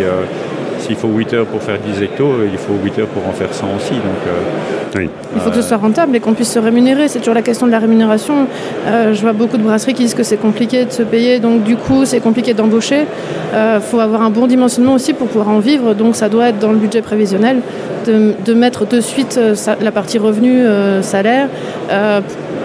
s'il 0.85 0.97
faut 0.97 1.09
8 1.09 1.33
heures 1.33 1.47
pour 1.47 1.63
faire 1.63 1.79
10 1.79 2.03
hectos, 2.03 2.45
il 2.51 2.59
faut 2.59 2.75
8 2.83 2.99
heures 2.99 3.07
pour 3.09 3.27
en 3.27 3.33
faire 3.33 3.53
100 3.53 3.67
aussi. 3.77 3.95
Donc, 3.95 4.21
euh, 4.27 5.07
Il 5.35 5.41
faut 5.41 5.49
que 5.51 5.57
ce 5.57 5.63
soit 5.63 5.79
rentable 5.79 6.15
et 6.15 6.21
qu'on 6.21 6.35
puisse 6.35 6.53
se 6.53 6.59
rémunérer. 6.59 7.09
C'est 7.09 7.21
toujours 7.21 7.35
la 7.35 7.43
question 7.43 7.67
de 7.67 7.73
la 7.73 7.79
rémunération. 7.79 8.47
Euh, 8.87 9.15
je 9.15 9.21
vois 9.23 9.33
beaucoup 9.33 9.57
de 9.57 9.63
brasseries 9.63 9.95
qui 9.95 10.03
disent 10.03 10.15
que 10.15 10.23
c'est 10.23 10.37
compliqué 10.37 10.85
de 10.85 10.93
se 10.93 11.03
payer, 11.03 11.41
donc 11.41 11.63
du 11.63 11.77
coup 11.77 12.05
c'est 12.05 12.21
compliqué 12.21 12.53
d'embaucher. 12.53 13.07
Il 13.53 13.57
euh, 13.57 13.81
faut 13.81 13.99
avoir 13.99 14.23
un 14.23 14.31
bon 14.31 14.47
dimensionnement 14.47 14.93
aussi 14.93 15.15
pour 15.15 15.29
pouvoir 15.29 15.49
en 15.49 15.59
vivre, 15.59 15.95
donc 15.95 16.17
ça 16.17 16.29
doit 16.29 16.49
être 16.49 16.59
dans 16.59 16.73
le 16.73 16.79
budget 16.79 17.01
prévisionnel 17.01 17.61
de, 18.07 18.53
mettre 18.53 18.87
de 18.87 19.01
suite 19.01 19.41
la 19.81 19.91
partie 19.91 20.19
revenu, 20.19 20.63
salaire 21.01 21.49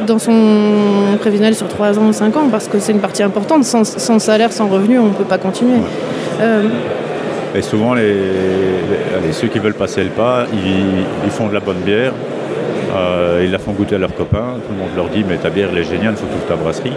dans 0.06 0.20
son 0.20 1.18
prévisionnel 1.20 1.56
sur 1.56 1.68
3 1.68 2.00
ans 2.00 2.08
ou 2.08 2.14
5 2.14 2.36
ans, 2.38 2.50
parce 2.52 2.68
que 2.68 2.80
c'est 2.80 2.92
une 2.92 3.00
partie 3.00 3.24
importante. 3.24 3.64
Sans, 3.64 4.20
salaire, 4.20 4.52
sans 4.52 4.68
revenu, 4.68 5.00
on 5.00 5.08
ne 5.08 5.14
peut 5.14 5.24
pas 5.24 5.38
continuer. 5.38 5.80
Et 7.56 7.62
souvent, 7.64 7.96
les, 7.96 9.32
ceux 9.32 9.48
qui 9.48 9.60
veulent 9.60 9.74
passer 9.74 10.04
le 10.04 10.10
pas, 10.10 10.46
ils, 10.54 11.32
font 11.32 11.48
de 11.48 11.54
la 11.54 11.60
bonne 11.60 11.80
bière, 11.80 12.14
euh, 12.96 13.42
ils 13.44 13.52
la 13.52 13.58
font 13.58 13.72
goûter 13.72 13.96
à 13.96 13.98
leurs 13.98 14.14
copains. 14.14 14.56
Tout 14.68 14.74
le 14.74 14.78
monde 14.78 14.96
leur 14.96 15.10
dit 15.10 15.26
Mais 15.28 15.38
ta 15.38 15.50
bière, 15.50 15.70
elle 15.72 15.80
est 15.80 15.84
géniale, 15.84 16.14
il 16.14 16.18
faut 16.18 16.28
toute 16.28 16.48
ta 16.48 16.56
brasserie. 16.56 16.94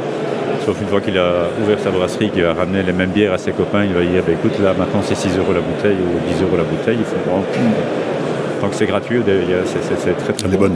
Sauf 0.67 0.81
une 0.81 0.89
fois 0.89 1.01
qu'il 1.01 1.17
a 1.19 1.49
ouvert 1.63 1.79
sa 1.81 1.91
brasserie, 1.91 2.29
qu'il 2.31 2.45
a 2.45 2.53
ramené 2.53 2.83
les 2.83 2.93
mêmes 2.93 3.11
bières 3.11 3.33
à 3.33 3.39
ses 3.39 3.53
copains, 3.53 3.85
il 3.85 3.95
va 3.95 4.01
dire 4.01 4.23
bah, 4.27 4.33
Écoute, 4.33 4.59
là, 4.63 4.75
maintenant, 4.79 5.01
c'est 5.03 5.17
6 5.17 5.39
euros 5.39 5.53
la 5.55 5.61
bouteille 5.61 5.97
ou 5.97 6.33
10 6.33 6.43
euros 6.43 6.57
la 6.57 6.65
bouteille. 6.65 6.99
Il 6.99 7.05
faut 7.05 7.17
tant 8.63 8.69
que 8.69 8.77
c'est 8.77 8.87
gratuit, 8.87 9.21
c'est 9.67 10.17
très 10.17 10.33
très 10.33 10.57
bon. 10.57 10.71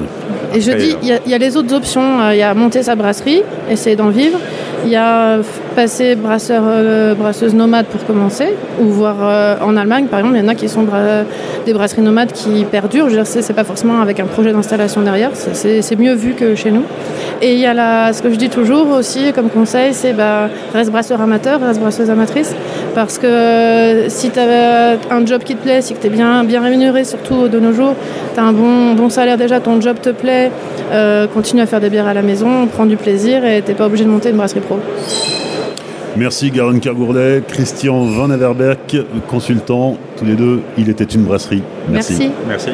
Et 0.52 0.60
je 0.60 0.72
dis, 0.72 0.96
il 1.02 1.30
y, 1.30 1.34
a 1.34 1.38
les 1.38 1.56
autres 1.56 1.72
options. 1.72 2.20
Euh, 2.20 2.34
il 2.34 2.38
y 2.38 2.42
a 2.42 2.52
monter 2.52 2.82
sa 2.82 2.96
brasserie, 2.96 3.42
essayer 3.70 3.94
d'en 3.94 4.08
vivre. 4.08 4.40
Il 4.84 4.90
y 4.90 4.96
a 4.96 5.38
passer 5.76 6.14
brasseur, 6.14 6.62
euh, 6.66 7.14
brasseuse 7.14 7.54
nomade 7.54 7.84
pour 7.86 8.04
commencer, 8.06 8.48
ou 8.80 8.86
voir 8.86 9.16
euh, 9.20 9.56
en 9.62 9.76
Allemagne, 9.76 10.06
par 10.06 10.20
exemple, 10.20 10.36
il 10.38 10.42
y 10.42 10.44
en 10.44 10.48
a 10.48 10.54
qui 10.54 10.70
sont 10.70 10.86
des 11.66 11.72
brasseries 11.74 12.00
nomades 12.00 12.32
qui 12.32 12.64
perdurent. 12.64 13.10
Je 13.10 13.16
veux 13.16 13.24
c'est 13.24 13.52
pas 13.52 13.62
forcément 13.62 14.00
avec 14.00 14.18
un 14.18 14.24
projet 14.24 14.52
d'installation 14.52 15.02
derrière, 15.02 15.32
c'est 15.34 15.98
mieux 15.98 16.14
vu 16.14 16.32
que 16.32 16.54
chez 16.54 16.70
nous. 16.70 16.82
Et 17.42 17.52
il 17.52 17.60
y 17.60 17.66
a 17.66 18.12
ce 18.14 18.22
que 18.22 18.30
je 18.30 18.36
dis 18.36 18.48
toujours 18.48 18.88
aussi 18.90 19.32
comme 19.34 19.50
conseil, 19.50 19.92
c'est 19.92 20.14
bah, 20.14 20.48
reste 20.72 20.90
brasseur 20.90 21.20
amateur, 21.20 21.60
reste 21.60 21.80
brasseuse 21.80 22.08
amatrice, 22.08 22.54
parce 22.94 23.18
que 23.18 23.26
euh, 23.26 24.08
si 24.08 24.30
tu 24.30 24.40
as 24.40 24.96
un 25.10 25.26
job 25.26 25.42
qui 25.44 25.56
te 25.56 25.62
plaît, 25.62 25.82
si 25.82 25.94
tu 25.94 26.06
es 26.06 26.10
bien, 26.10 26.42
rémunéré, 26.42 27.04
surtout 27.04 27.48
de 27.48 27.60
nos 27.60 27.74
jours, 27.74 27.94
tu 28.34 28.40
as 28.40 28.44
un 28.44 28.52
bon, 28.52 28.94
bon 28.94 29.10
salaire 29.10 29.36
déjà, 29.36 29.60
ton 29.60 29.78
job 29.82 29.98
te 30.00 30.08
plaît, 30.08 30.50
continue 31.34 31.60
à 31.60 31.66
faire 31.66 31.80
des 31.80 31.90
bières 31.90 32.08
à 32.08 32.14
la 32.14 32.22
maison, 32.22 32.66
prends 32.66 32.86
du 32.86 32.96
plaisir 32.96 33.44
et 33.44 33.62
tu 33.62 33.74
pas 33.74 33.86
obligé 33.86 34.04
de 34.04 34.10
monter 34.10 34.30
une 34.30 34.36
brasserie 34.36 34.60
pro. 34.60 34.78
Merci 36.16 36.50
Garonne 36.50 36.80
Kergourlet, 36.80 37.42
Christian 37.46 38.04
Van 38.06 38.30
Averbeck, 38.30 38.96
consultant, 39.28 39.98
tous 40.16 40.24
les 40.24 40.34
deux, 40.34 40.62
il 40.78 40.88
était 40.88 41.04
une 41.04 41.24
brasserie. 41.24 41.62
Merci. 41.90 42.30
Merci. 42.48 42.70